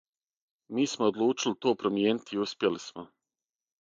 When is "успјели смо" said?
2.47-3.07